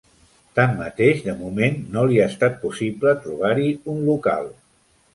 [0.59, 4.55] Tanmateix, de moment no li ha estat possible trobar-hi un local.